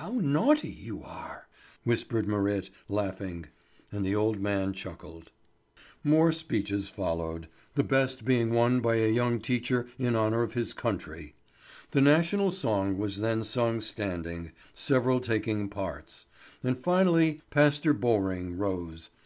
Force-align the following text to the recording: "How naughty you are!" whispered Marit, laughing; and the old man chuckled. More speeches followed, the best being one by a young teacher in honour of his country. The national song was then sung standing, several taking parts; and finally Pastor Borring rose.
"How 0.00 0.12
naughty 0.14 0.70
you 0.70 1.02
are!" 1.02 1.46
whispered 1.84 2.26
Marit, 2.26 2.70
laughing; 2.88 3.44
and 3.92 4.06
the 4.06 4.14
old 4.16 4.40
man 4.40 4.72
chuckled. 4.72 5.32
More 6.02 6.32
speeches 6.32 6.88
followed, 6.88 7.46
the 7.74 7.84
best 7.84 8.24
being 8.24 8.54
one 8.54 8.80
by 8.80 8.94
a 8.94 9.12
young 9.12 9.38
teacher 9.38 9.86
in 9.98 10.16
honour 10.16 10.42
of 10.42 10.54
his 10.54 10.72
country. 10.72 11.34
The 11.90 12.00
national 12.00 12.52
song 12.52 12.96
was 12.96 13.18
then 13.20 13.44
sung 13.44 13.82
standing, 13.82 14.52
several 14.72 15.20
taking 15.20 15.68
parts; 15.68 16.24
and 16.64 16.78
finally 16.78 17.42
Pastor 17.50 17.92
Borring 17.92 18.56
rose. 18.56 19.10